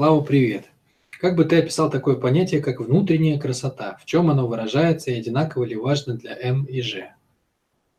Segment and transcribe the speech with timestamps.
[0.00, 0.70] Слава, привет.
[1.10, 3.98] Как бы ты описал такое понятие, как внутренняя красота?
[4.00, 7.16] В чем оно выражается и одинаково ли важно для М и Ж?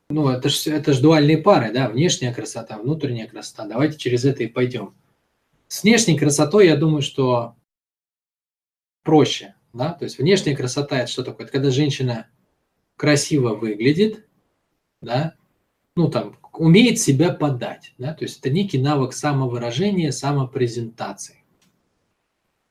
[0.10, 3.66] Ну, это же это ж дуальные пары, да, внешняя красота, внутренняя красота.
[3.66, 4.96] Давайте через это и пойдем.
[5.68, 7.58] С внешней красотой, я думаю, что
[9.04, 11.48] проще, да, то есть внешняя красота– это что такое?
[11.48, 12.28] Это когда женщина
[12.96, 14.26] красиво выглядит,
[15.02, 15.36] да,
[15.98, 21.39] ну, там, умеет себя подать, да, то есть это некий навык самовыражения, самопрезентации.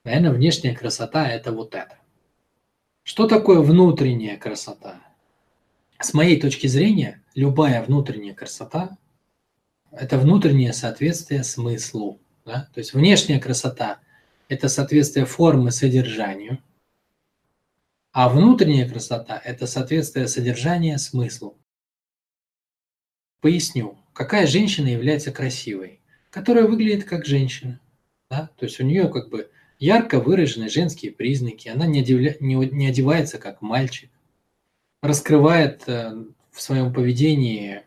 [0.08, 1.98] Наверное, внешняя красота– это вот это.
[3.02, 5.02] Что такое внутренняя красота?
[6.00, 8.96] С моей точки зрения, любая внутренняя красота–
[9.92, 12.22] это внутреннее соответствие смыслу.
[12.46, 12.70] Да?
[12.72, 14.00] То есть внешняя красота–
[14.48, 16.56] это соответствие формы содержанию,
[18.12, 21.58] а внутренняя красота– это соответствие содержания смыслу.
[23.42, 27.78] Поясню, какая женщина является красивой, которая выглядит как женщина.
[28.30, 28.48] Да?
[28.56, 32.36] То есть у нее как бы ярко выражены женские признаки, она не, одевля...
[32.40, 34.10] не, не одевается как мальчик,
[35.02, 37.82] раскрывает э, в своем поведении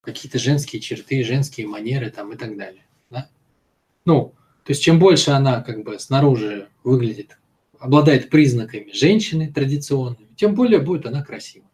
[0.00, 2.84] какие-то женские черты, женские манеры там и так далее.
[3.10, 3.28] Да?
[4.04, 4.34] Ну,
[4.64, 7.38] то есть чем больше она как бы снаружи выглядит,
[7.78, 11.66] обладает признаками женщины традиционными, тем более будет она красива.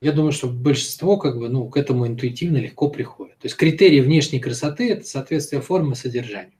[0.00, 3.38] Я думаю, что большинство как бы, ну, к этому интуитивно легко приходит.
[3.38, 6.52] То есть критерии внешней красоты– это соответствие формы содержанию.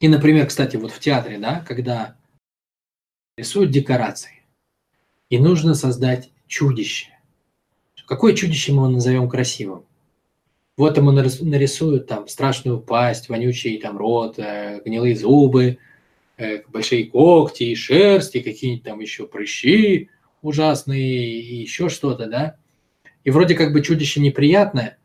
[0.00, 2.16] И, например, кстати, вот в театре, да, когда
[3.36, 4.42] рисуют декорации,
[5.28, 7.08] и нужно создать чудище.
[8.06, 9.84] Какое чудище мы его назовем красивым?
[10.76, 15.78] Вот ему нарисуют там страшную пасть, вонючий там рот, э, гнилые зубы,
[16.38, 20.08] э, большие когти, и шерсть, и какие-нибудь там еще прыщи
[20.40, 22.56] ужасные, и еще что-то, да?
[23.24, 24.98] И вроде как бы чудище неприятное,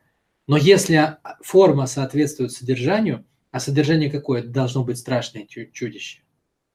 [0.47, 4.43] но если форма соответствует содержанию– а содержание какое?
[4.43, 6.23] должно быть страшное чудище.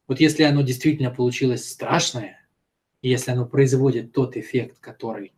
[0.08, 2.48] Вот если оно действительно получилось страшное,
[3.02, 5.34] и если оно производит тот эффект, который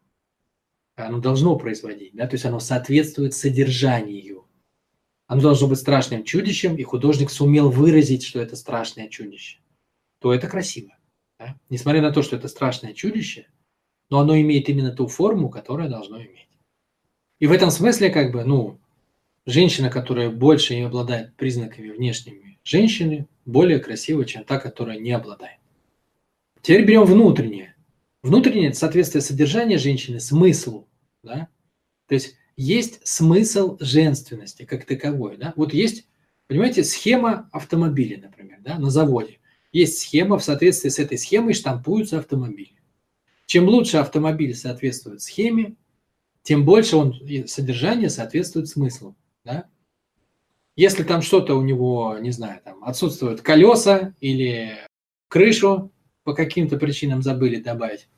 [0.95, 4.47] оно должно производить, да, то есть оно соответствует содержанию,
[5.27, 9.59] оно должно быть страшным чудищем, и художник сумел выразить, что это страшное чудище,
[10.21, 10.97] то это красиво.
[11.41, 11.59] Да?
[11.71, 13.49] Несмотря на то, что это страшное чудище,
[14.11, 16.61] но оно имеет именно ту форму, которое должно иметь.
[17.41, 18.79] И в этом смысле, как бы, ну,
[19.47, 25.59] женщина, которая больше не обладает признаками внешними женщины, более красива, чем та, которая не обладает.
[26.61, 27.75] Теперь берем внутреннее.
[28.23, 30.89] Внутреннее– это соответствие содержания женщины смыслу.
[31.25, 31.49] Да?
[32.07, 35.37] То есть есть смысл женственности как таковой.
[35.37, 35.53] Да?
[35.57, 36.07] Вот есть,
[36.47, 39.41] понимаете, схема автомобиля, например, да, на заводе.
[39.73, 42.77] Есть схема, в соответствии с этой схемой штампуются автомобили.
[43.47, 45.77] Чем лучше автомобиль соответствует схеме,
[46.43, 47.15] тем больше он
[47.47, 49.17] содержание соответствует смыслу.
[49.45, 49.67] Да?
[50.77, 54.79] Если там что-то у него, не знаю, там отсутствуют колеса или
[55.29, 55.93] крышу
[56.25, 58.09] по каким-то причинам забыли добавить,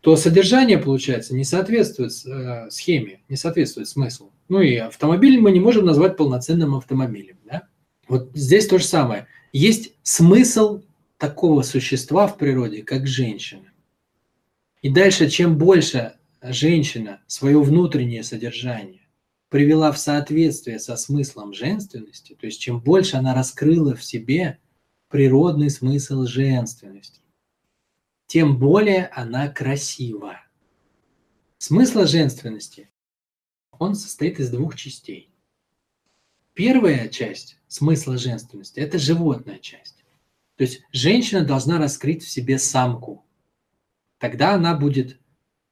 [0.00, 4.32] то содержание, получается, не соответствует э, схеме, не соответствует смыслу.
[4.48, 7.38] Ну и автомобиль мы не можем назвать полноценным автомобилем.
[7.44, 7.68] Да?
[8.08, 9.26] Вот здесь то же самое.
[9.52, 10.82] Есть смысл
[11.18, 13.70] такого существа в природе, как женщина.
[14.80, 19.01] И дальше, чем больше женщина свое внутреннее содержание
[19.52, 24.58] привела в соответствие со смыслом женственности, то есть чем больше она раскрыла в себе
[25.10, 27.20] природный смысл женственности,
[28.26, 30.40] тем более она красива.
[31.58, 32.88] Смысл женственности,
[33.72, 35.30] он состоит из двух частей.
[36.54, 40.02] Первая часть смысла женственности– это животная часть.
[40.56, 43.26] То есть женщина должна раскрыть в себе самку.
[44.16, 45.20] Тогда она будет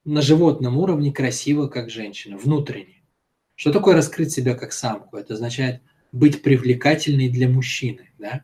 [0.04, 2.99] на животном уровне красива, как женщина, внутренне.
[3.60, 5.18] Что такое раскрыть себя как самку?
[5.18, 5.82] Это означает
[6.12, 8.42] быть привлекательной для мужчины, да?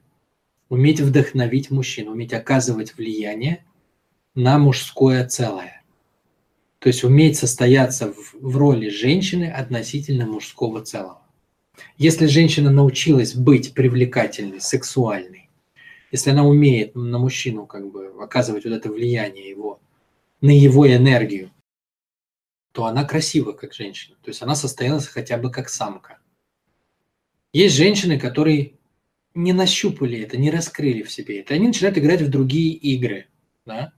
[0.68, 3.64] уметь вдохновить мужчину, уметь оказывать влияние
[4.34, 5.82] на мужское целое.
[6.80, 11.22] То есть уметь состояться в, в роли женщины относительно мужского целого.
[11.96, 15.48] Если женщина научилась быть привлекательной, сексуальной,
[16.12, 19.80] если она умеет на мужчину как бы оказывать вот это влияние его,
[20.42, 21.52] на его энергию,
[22.76, 24.16] то она красива как женщина.
[24.22, 26.18] То есть она состоялась хотя бы как самка.
[27.54, 28.74] Есть женщины, которые
[29.32, 31.54] не нащупали это, не раскрыли в себе это.
[31.54, 33.28] Они начинают играть в другие игры.
[33.64, 33.94] Да?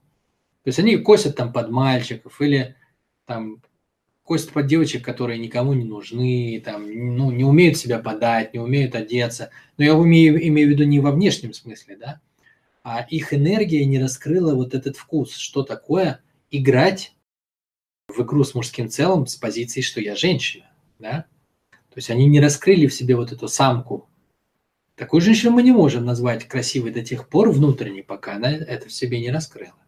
[0.63, 2.77] То есть они косят там под мальчиков или
[3.25, 3.63] там
[4.23, 6.87] косят под девочек, которые никому не нужны, там,
[7.17, 9.51] ну, не умеют себя подать, не умеют одеться.
[9.77, 12.21] Но я умею, имею в виду не во внешнем смысле, да,
[12.85, 16.23] а их энергия не раскрыла вот этот вкус, что такое
[16.53, 17.18] играть
[18.19, 21.27] в игру с мужским целым с позиции, что я женщина, да?
[21.71, 24.09] То есть они не раскрыли в себе вот эту самку,
[24.99, 28.93] Такую женщину мы не можем назвать красивой до тех пор внутренней, пока она это в
[28.93, 29.79] себе не раскрыла.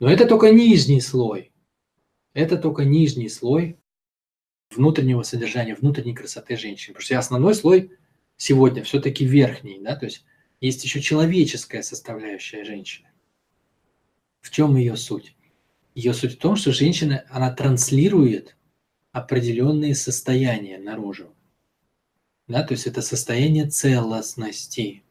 [0.00, 1.52] Но это только нижний слой.
[2.32, 3.76] Это только нижний слой
[4.70, 6.94] внутреннего содержания, внутренней красоты женщины.
[6.94, 7.92] Потому что основной слой
[8.38, 10.24] сегодня все-таки верхний, да, то есть
[10.62, 13.08] есть еще человеческая составляющая женщины.
[14.40, 15.36] В чем ее суть?
[15.94, 18.56] Ее суть в том, что женщина, она транслирует
[19.12, 21.34] определенные состояния наружу.
[22.46, 25.02] Да, то есть это состояние целостности.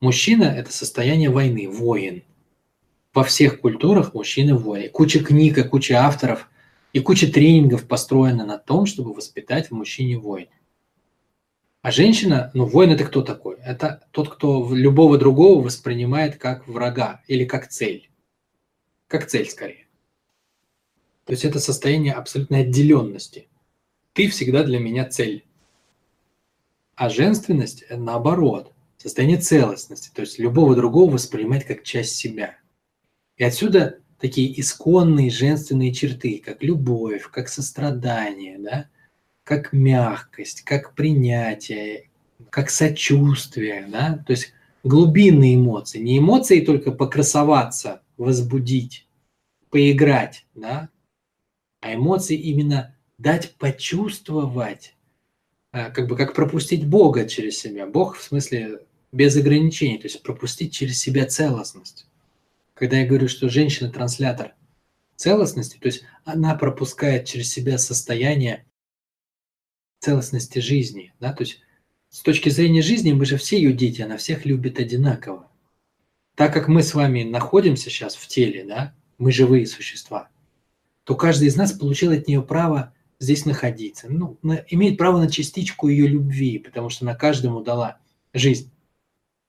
[0.00, 2.22] Мужчина– это состояние войны, воин.
[3.14, 4.88] Во всех культурах мужчины воины.
[4.88, 6.48] Куча книг, и куча авторов
[6.92, 10.50] и куча тренингов построена на том, чтобы воспитать в мужчине воина.
[11.80, 13.56] А женщина, ну, воин это кто такой?
[13.56, 18.10] Это тот, кто любого другого воспринимает как врага или как цель.
[19.08, 19.86] Как цель скорее.
[21.24, 23.48] То есть это состояние абсолютной отделенности.
[24.12, 25.44] Ты всегда для меня цель.
[26.94, 30.10] А женственность– наоборот, состояние целостности.
[30.14, 32.56] То есть любого другого воспринимать как часть себя.
[33.36, 38.88] И отсюда такие исконные женственные черты, как любовь, как сострадание, да?
[39.44, 42.08] как мягкость, как принятие,
[42.50, 43.86] как сочувствие.
[43.90, 44.22] Да?
[44.26, 44.52] То есть
[44.84, 45.98] глубинные эмоции.
[45.98, 49.06] Не эмоции только покрасоваться, возбудить,
[49.70, 50.88] поиграть, да?
[51.82, 54.94] А эмоции именно дать почувствовать,
[55.72, 57.86] а, как бы как пропустить Бога через себя.
[57.86, 58.80] Бог в смысле
[59.10, 62.06] без ограничений, то есть пропустить через себя целостность.
[62.74, 64.54] Когда я говорю, что женщина транслятор
[65.16, 68.64] целостности, то есть она пропускает через себя состояние
[70.00, 71.60] целостности жизни, да, то есть
[72.10, 75.50] с точки зрения жизни мы же все ее дети, она всех любит одинаково.
[76.36, 80.28] Так как мы с вами находимся сейчас в теле, да, мы живые существа,
[81.04, 84.08] то каждый из нас получил от нее право здесь находиться.
[84.08, 87.98] Ну, на, имеет право на частичку ее любви, потому что она каждому дала
[88.32, 88.70] жизнь.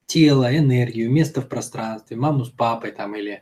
[0.06, 3.42] Тело, энергию, место в пространстве, маму с папой там или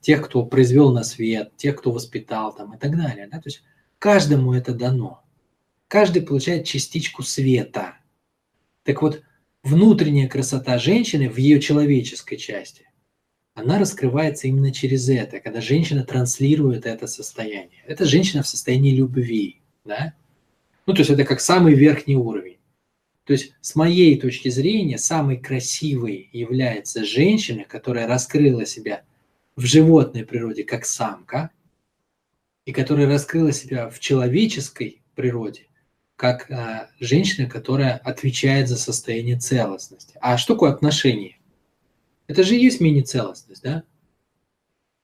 [0.00, 3.28] тех, кто произвел на свет, тех, кто воспитал там и так далее.
[3.30, 3.38] Да?
[3.38, 3.62] То есть
[3.98, 5.22] каждому это дано.
[5.88, 7.96] Каждый получает частичку света.
[8.84, 9.22] Так вот,
[9.62, 12.86] внутренняя красота женщины в ее человеческой части
[13.54, 17.82] она раскрывается именно через это, когда женщина транслирует это состояние.
[17.86, 20.14] Это женщина в состоянии любви, да?
[20.86, 22.58] Ну, то есть это как самый верхний уровень.
[23.24, 29.02] То есть с моей точки зрения самой красивой является женщина, которая раскрыла себя
[29.54, 31.50] в животной природе как самка,
[32.64, 35.66] и которая раскрыла себя в человеческой природе
[36.16, 40.16] как а, женщина, которая отвечает за состояние целостности.
[40.20, 41.36] А что такое отношения?
[42.32, 43.84] Это же и есть мини-целостность, да?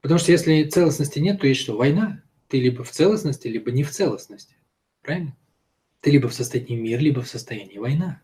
[0.01, 1.77] Потому что если целостности нет, то есть что?
[1.77, 2.23] Война.
[2.47, 4.55] Ты либо в целостности, либо не в целостности.
[5.03, 5.37] Правильно?
[6.01, 8.19] Ты либо в состоянии мира, либо в состоянии война.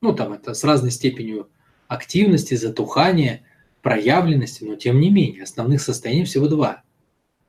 [0.00, 1.50] Ну, там это с разной степенью
[1.88, 3.42] активности, затухания,
[3.82, 6.84] проявленности, но тем не менее, основных состояний всего два.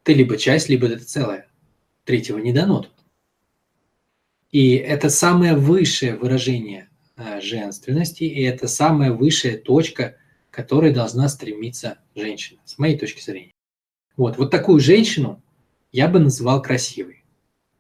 [0.04, 1.48] Ты либо часть, либо это целое.
[2.04, 2.88] Третьего не дано.
[4.52, 10.18] И это самое высшее выражение э, женственности, и это самая высшая точка
[10.54, 13.52] которой должна стремиться женщина, с моей точки зрения.
[14.16, 15.42] Вот, вот такую женщину
[15.92, 17.26] я бы называл красивой.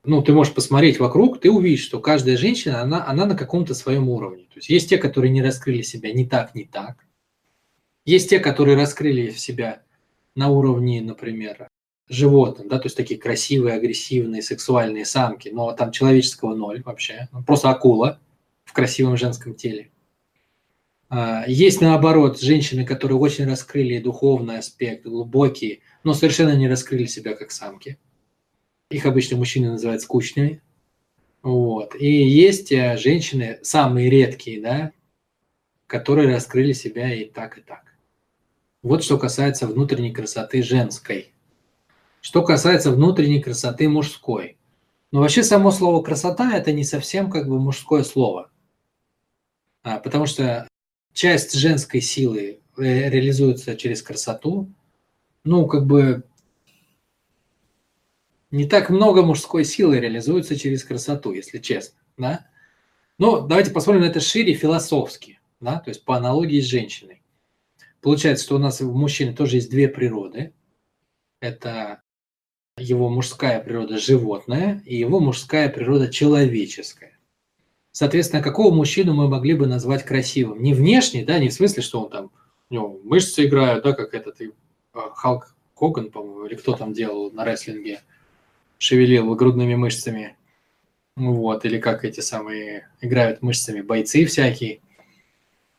[0.03, 4.09] Ну, ты можешь посмотреть вокруг, ты увидишь, что каждая женщина, она, она на каком-то своем
[4.09, 4.45] уровне.
[4.45, 7.05] То есть есть те, которые не раскрыли себя ни так, ни так.
[8.05, 9.83] Есть те, которые раскрыли себя
[10.33, 11.67] на уровне, например,
[12.09, 17.69] животных, да, то есть такие красивые, агрессивные, сексуальные самки, но там человеческого ноль вообще, просто
[17.69, 18.19] акула
[18.65, 19.91] в красивом женском теле.
[21.15, 27.35] А, есть, наоборот, женщины, которые очень раскрыли духовный аспект, глубокие, но совершенно не раскрыли себя
[27.35, 27.99] как самки.
[28.89, 30.63] Их обычно мужчины называют скучными.
[31.43, 31.93] Вот.
[31.99, 34.91] И есть э, женщины, самые редкие, да,
[35.85, 37.93] которые раскрыли себя и так, и так.
[38.81, 41.31] Вот что касается внутренней красоты женской.
[42.21, 44.57] Что касается внутренней красоты мужской.
[45.11, 48.49] Ну, вообще само слово «красота»– это не совсем как бы мужское слово.
[49.83, 50.67] А, потому что
[51.13, 54.71] часть женской силы э, реализуется через красоту,
[55.43, 56.23] ну, как бы
[58.51, 62.47] не так много мужской силы реализуется через красоту, если честно, да.
[63.17, 67.23] Но давайте посмотрим на это шире философски, да, то есть по аналогии с женщиной.
[68.01, 70.53] Получается, что у нас в мужчине тоже есть две природы.
[71.39, 72.01] Это
[72.77, 77.12] его мужская природа животная и его мужская природа человеческая.
[77.93, 80.61] Соответственно, какого мужчину мы могли бы назвать красивым?
[80.63, 82.31] Не внешне, да, не в смысле, что он там,
[82.71, 84.41] у него мышцы играют, да, как этот
[84.93, 88.01] а, Халк Коган, по-моему, или кто там делал на рестлинге,
[88.79, 90.35] шевелил грудными мышцами.
[91.15, 94.81] Вот, или как эти самые играют мышцами бойцы всякие.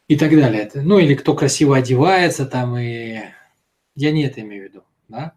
[0.06, 0.70] и так далее.
[0.74, 3.22] Ну или кто красиво одевается там, и
[3.96, 4.84] я не это имею в виду.
[5.08, 5.32] Да?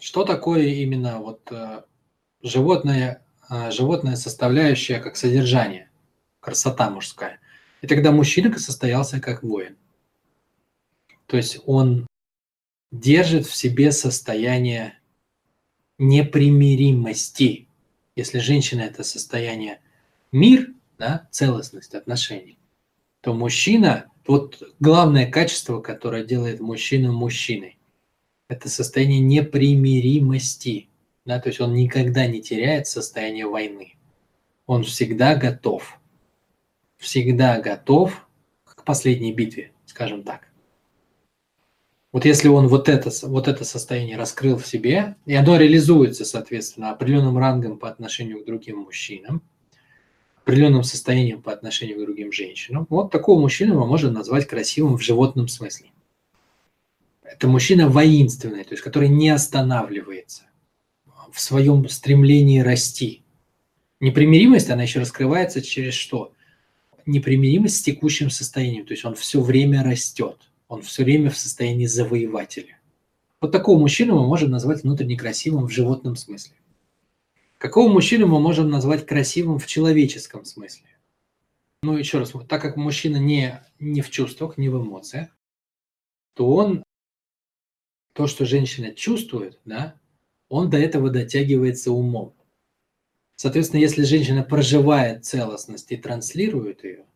[0.00, 1.82] Что такое именно вот э,
[2.42, 5.90] животное, э, животное составляющее как содержание,
[6.42, 7.40] красота мужская?
[7.80, 9.76] Это когда мужчина состоялся как воин.
[11.26, 12.06] То есть он
[12.90, 14.98] держит в себе состояние
[15.98, 17.68] непримиримости.
[18.16, 19.80] Если женщина– это состояние
[20.30, 22.58] мир, да, целостность отношений,
[23.22, 27.78] то мужчина, вот главное качество, которое делает мужчину мужчиной,
[28.48, 30.88] это состояние непримиримости.
[31.24, 33.94] Да, то есть он никогда не теряет состояние войны.
[34.66, 35.98] Он всегда готов.
[37.02, 38.28] Всегда готов
[38.62, 40.46] к последней битве, скажем так.
[42.12, 46.92] Вот если он вот это, вот это состояние раскрыл в себе, и оно реализуется, соответственно,
[46.92, 49.42] определенным рангом по отношению к другим мужчинам,
[50.44, 55.02] определенным состоянием по отношению к другим женщинам, вот такого мужчину мы можем назвать красивым в
[55.02, 55.90] животном смысле.
[57.24, 60.44] Это мужчина воинственный, то есть который не останавливается
[61.32, 63.24] в своем стремлении расти.
[63.98, 66.32] Непримиримость, она еще раскрывается через что?
[67.06, 70.38] Непримиримость с текущим состоянием, то есть он все время растет–
[70.72, 72.80] он все время в состоянии завоевателя.
[73.42, 76.56] Вот такого мужчину мы можем назвать внутренне красивым в животном смысле.
[77.58, 80.86] Какого мужчину мы можем назвать красивым в человеческом смысле?
[81.82, 85.28] Ну, еще раз, так как мужчина не, не в чувствах, не в эмоциях,
[86.32, 86.82] то он,
[88.14, 90.00] то, что женщина чувствует, да,
[90.48, 92.32] он до этого дотягивается умом.
[93.42, 97.06] Соответственно, если женщина проживает целостность и транслирует ее,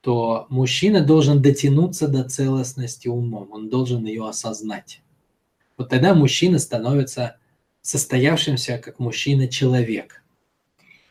[0.00, 5.00] то мужчина должен дотянуться до целостности умом, он должен ее осознать.
[5.76, 7.36] Вот тогда мужчина становится
[7.82, 10.24] состоявшимся как мужчина-человек.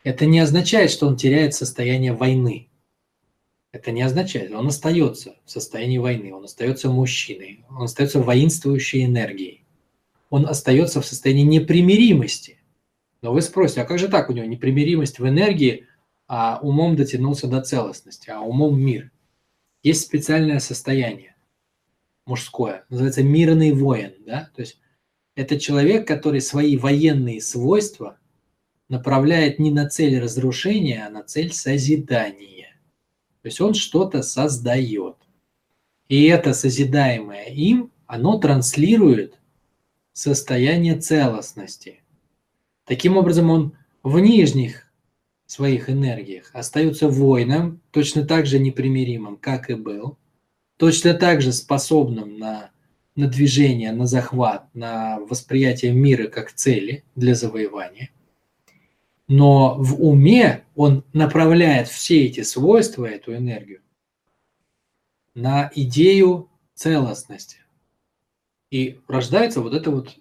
[0.02, 2.68] Это не означает, что он теряет состояние войны.
[3.72, 9.64] Это не означает, он остается в состоянии войны, он остается мужчиной, он остается воинствующей энергией.
[10.28, 12.58] Он остается в состоянии непримиримости.
[13.24, 15.88] Но вы спросите, а как же так у него непримиримость в энергии–
[16.26, 19.10] а умом дотянулся до целостности, а умом мир.
[19.82, 21.36] Есть специальное состояние
[22.26, 24.80] мужское, называется мирный воин, да, то есть
[25.34, 28.18] это человек, который свои военные свойства
[28.88, 32.76] направляет не на цель разрушения, а на цель созидания.
[33.42, 35.16] То есть он что-то создает.
[36.08, 39.38] И это созидаемое им, оно транслирует
[40.12, 42.03] состояние целостности.
[42.84, 44.84] Таким образом, он в нижних
[45.46, 50.18] своих энергиях, остается воином, точно так же непримиримым, как и был,
[50.76, 52.70] точно так же способным на,
[53.16, 58.10] на движение, на захват, на восприятие мира как цели для завоевания.
[59.28, 63.80] Но в уме он направляет все эти свойства, эту энергию,
[65.34, 67.58] на идею целостности.
[68.70, 70.16] И рождается вот это вот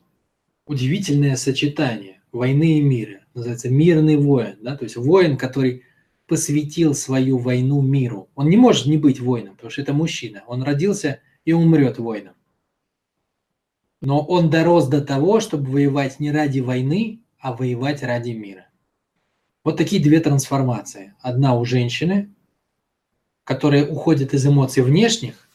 [0.65, 5.83] удивительное сочетание войны и мира называется мирный воин, да, то есть воин, который
[6.27, 8.29] посвятил свою войну миру.
[8.35, 10.43] Он не может не быть воином, потому что это мужчина.
[10.47, 12.35] Он родился и умрет воином.
[14.01, 18.67] Но он дорос до того, чтобы воевать не ради войны, а воевать ради мира.
[19.63, 21.13] Вот такие две трансформации.
[21.21, 22.33] Одна у женщины,
[23.43, 25.47] которая уходит из эмоций внешних,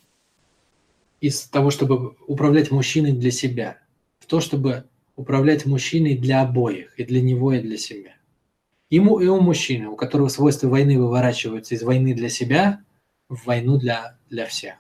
[1.21, 3.79] из того, чтобы управлять мужчиной для себя,
[4.19, 4.85] в то, чтобы
[5.19, 8.15] управлять мужчиной для обоих, и для него, и для себя.
[8.89, 12.81] Ему и у мужчины, у которого свойства войны выворачиваются из войны для себя
[13.29, 14.77] в войну для, для всех.